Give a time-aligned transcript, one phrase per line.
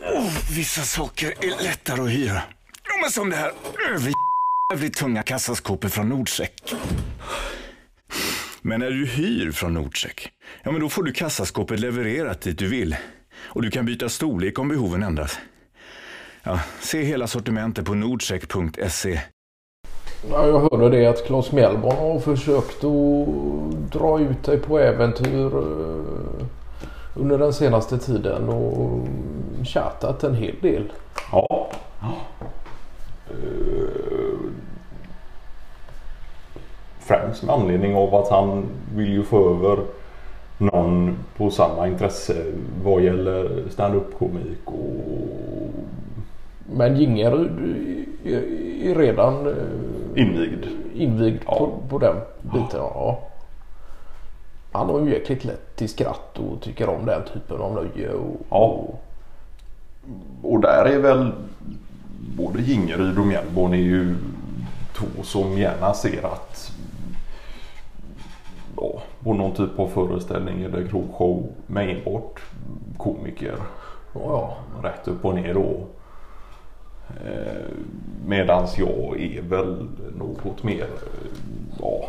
[0.00, 2.42] Oh, vissa saker är lättare att hyra.
[2.84, 3.52] Ja, men som det här
[3.90, 6.74] överjävligt tunga kassaskåpet från Nordcheck.
[8.62, 10.28] Men när du hyr från Nordcheck,
[10.62, 12.96] ja men då får du kassaskåpet levererat dit du vill.
[13.40, 15.38] Och du kan byta storlek om behoven ändras.
[16.42, 19.20] Ja, se hela sortimentet på nordcheck.se.
[20.30, 25.46] Ja, jag hörde det att Claes Mellborn har försökt att dra ut dig på äventyr
[25.46, 26.46] eh,
[27.18, 29.06] under den senaste tiden och
[29.64, 30.92] chattat en hel del.
[31.32, 31.68] Ja.
[32.00, 32.14] ja.
[33.30, 34.50] Uh,
[37.00, 38.64] främst med anledning av att han
[38.94, 39.78] vill ju få över
[40.58, 42.52] någon på samma intresse
[42.84, 45.70] vad gäller stand-up komik och...
[46.76, 47.50] Men Gingerud
[48.82, 49.54] är redan uh,
[50.16, 50.64] invigd,
[50.94, 51.58] invigd ja.
[51.58, 52.68] på, på den biten.
[52.72, 53.18] Ja.
[54.78, 58.12] Han har ju jäkligt lätt till skratt och tycker om den typen av nöje.
[58.12, 58.84] Och, ja.
[60.42, 61.32] Och där är väl
[62.36, 64.16] både Gingeryd och Mjällborn är ju
[64.96, 66.72] två som gärna ser att
[68.76, 72.40] ja, på någon typ av föreställning eller krogshow med enbart
[72.98, 73.56] komiker.
[74.14, 74.56] Ja.
[74.82, 75.86] Rätt upp och ner då.
[77.24, 77.62] Eh,
[78.26, 80.86] medans jag är väl något mer
[81.80, 82.08] ja,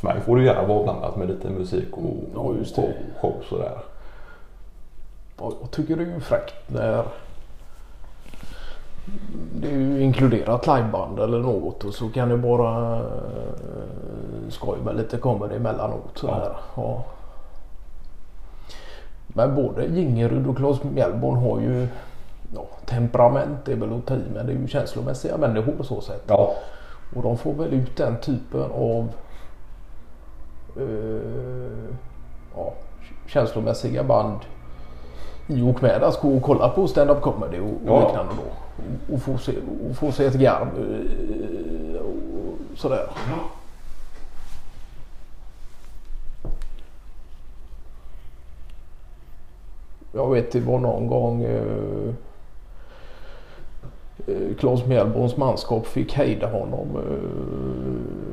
[0.00, 2.82] för mig får det gärna vara blandat med lite musik och, ja, just det.
[2.82, 3.78] och show sådär.
[5.38, 7.04] Jag tycker det är fräckt när
[9.54, 14.96] det är ju inkluderat liveband eller något och så kan det bara eh, skoj med
[14.96, 16.10] lite comedy emellanåt.
[16.18, 16.34] Sådär.
[16.42, 16.56] Ja.
[16.76, 17.04] ja.
[19.26, 21.88] Men både Gingerud och Claes Mjällborn har ju
[22.54, 26.00] ja, temperament är väl att ta i men det är ju känslomässiga människor på så
[26.00, 26.24] sätt.
[26.26, 26.54] Ja.
[27.16, 29.08] Och de får väl ut den typen av
[30.76, 31.94] uh,
[32.56, 32.72] ja,
[33.26, 34.38] känslomässiga band
[35.46, 38.06] i och med att gå och kolla på stand-up comedy och, ja.
[38.06, 39.14] liknande då.
[39.14, 39.52] Och få se,
[39.90, 43.06] och få se ett garv uh, och sådär.
[43.30, 43.38] Ja.
[50.12, 52.14] Jag vet det var någon gång uh,
[54.58, 56.96] Claes Mjällborns manskap fick hejda honom.
[56.96, 58.29] Uh,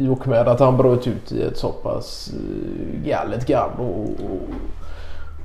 [0.00, 4.08] i och med att han bröt ut i ett så pass eh, galet garv och,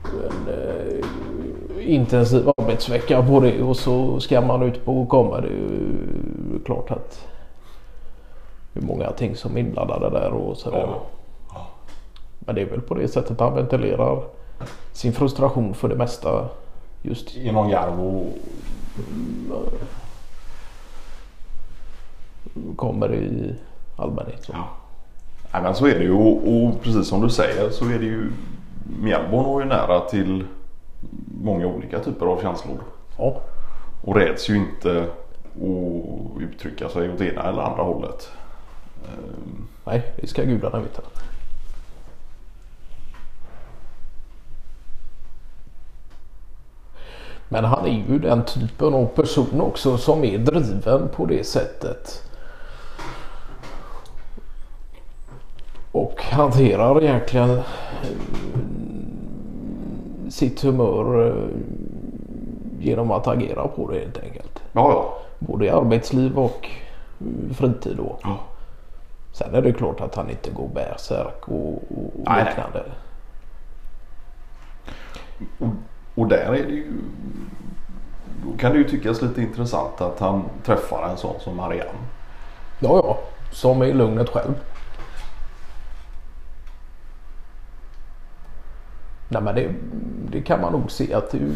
[0.05, 5.41] en uh, intensiv arbetsvecka på det och så ska man ut på och komma.
[5.41, 7.27] Det är ju klart att
[8.73, 10.87] det är många ting som är inblandade där och sådär.
[11.53, 11.67] Ja.
[12.39, 14.23] Men det är väl på det sättet han ventilerar
[14.91, 16.49] sin frustration för det mesta.
[17.01, 18.25] Just i någon garv och
[22.75, 23.55] kommer i
[23.95, 24.43] allmänhet.
[24.43, 24.51] Så.
[24.55, 24.67] Ja.
[25.53, 28.05] Nej, men så är det ju och, och, precis som du säger så är det
[28.05, 28.31] ju
[28.99, 30.45] Mjällborn har ju nära till
[31.41, 32.77] många olika typer av känslor.
[33.17, 33.41] Ja.
[34.01, 35.07] Och räds ju inte
[35.55, 38.31] att uttrycka sig åt ena eller andra hållet.
[39.05, 39.67] Ehm.
[39.85, 41.01] Nej, det ska gudarna veta.
[47.49, 52.21] Men han är ju den typen av person också som är driven på det sättet.
[55.91, 57.63] Och hanterar egentligen eh,
[60.29, 61.33] sitt humör eh,
[62.79, 64.63] genom att agera på det helt enkelt.
[64.71, 65.17] Ja, ja.
[65.39, 66.69] Både i arbetsliv och
[67.53, 68.17] fritid då.
[68.23, 68.37] Ja.
[69.31, 72.83] Sen är det klart att han inte går bärsärk och, och nej, liknande.
[75.59, 75.67] Och,
[76.15, 76.93] och där är det ju
[78.45, 81.99] då kan det ju tyckas lite intressant att han träffar en sån som Marianne.
[82.79, 83.17] Ja, ja.
[83.51, 84.53] Som är i lugnet själv.
[89.27, 89.69] Nej, men det,
[90.31, 91.49] det, kan man nog se att det är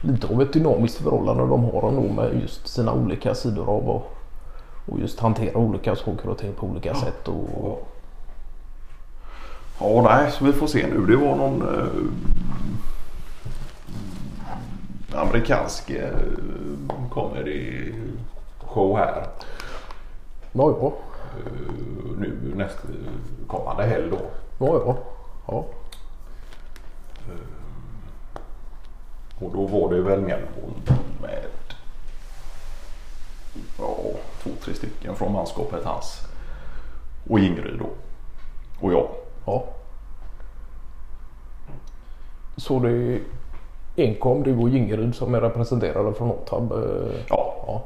[0.00, 4.10] lite av ett dynamiskt förhållande de har nog med just sina olika sidor av och,
[4.86, 6.94] och just hantera olika saker och ting på olika ja.
[6.94, 7.28] sätt.
[7.28, 7.88] Och, och...
[9.80, 11.06] Ja, nej, så vi får se nu.
[11.06, 11.86] Det var någon eh,
[15.20, 16.10] amerikansk eh,
[17.10, 17.92] comedy
[18.60, 19.26] show här.
[20.52, 20.92] Ja, ja.
[21.36, 22.88] Uh, nu nästa
[23.46, 24.18] kommande helg då.
[24.58, 24.96] Ja, ja.
[25.46, 25.64] ja.
[27.28, 27.36] Uh,
[29.38, 31.46] och då var det väl Melbourne med
[33.78, 33.96] ja,
[34.42, 36.20] två, tre stycken från manskapet hans.
[37.28, 37.88] Och Ingrid då.
[38.80, 39.08] Och jag.
[39.46, 39.64] Ja.
[42.56, 43.20] Så det
[43.96, 46.72] enkom du och Gingerud som är representerade från Notab.
[47.28, 47.54] Ja.
[47.66, 47.82] ja.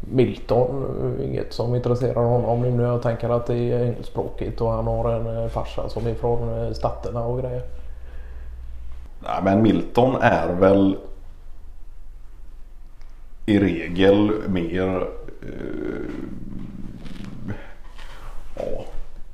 [0.00, 0.84] Milton,
[1.18, 4.86] eh, inget som intresserar honom nu när jag tänker att det är engelskspråkigt och han
[4.86, 7.62] har en eh, farsa som är från eh, Statterna och grejer.
[9.26, 10.96] Nej, men Milton är väl
[13.46, 15.08] i regel mer...
[15.42, 16.10] Eh,
[18.56, 18.84] ja,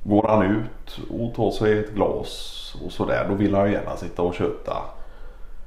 [0.03, 3.97] går han ut och tar sig ett glas och sådär då vill han ju gärna
[3.97, 4.77] sitta och köta.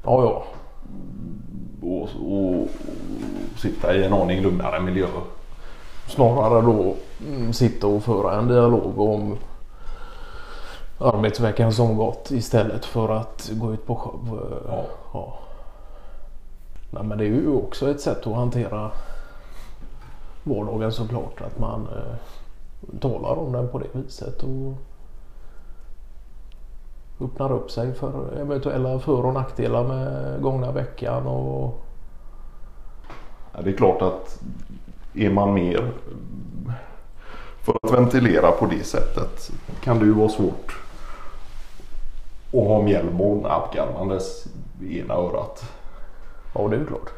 [0.04, 0.46] Ja, ja.
[1.82, 2.68] Och, och, och
[3.58, 5.08] sitta i en aning lugnare miljö.
[6.08, 6.96] Snarare då
[7.28, 9.38] mm, sitta och föra en dialog om
[11.06, 14.40] arbetsveckan som gått istället för att gå ut på show.
[14.68, 14.84] Ja.
[15.14, 15.38] Ja.
[16.90, 18.92] Nej, men det är ju också ett sätt att hantera
[20.44, 21.42] vardagen såklart.
[21.42, 24.74] Att man eh, talar om den på det viset och
[27.26, 31.28] öppnar upp sig för eventuella för och nackdelar med gångna veckan.
[31.28, 31.82] Och,
[33.56, 34.42] Ja, det är klart att
[35.14, 35.92] är man mer
[37.62, 39.52] för att ventilera på det sättet
[39.84, 40.85] kan det ju vara svårt
[42.56, 44.48] och ha mjällbon abgarvandes
[44.82, 45.64] i ena örat.
[46.54, 47.10] ja, det är ju klart.